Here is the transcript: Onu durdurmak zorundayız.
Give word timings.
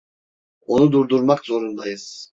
Onu 0.61 0.91
durdurmak 0.91 1.43
zorundayız. 1.45 2.29